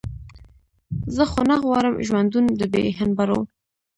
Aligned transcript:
زه 1.15 1.23
خو 1.31 1.41
نه 1.49 1.55
غواړم 1.63 1.95
ژوندون 2.07 2.45
د 2.59 2.61
بې 2.73 2.83
هنبرو. 2.99 3.39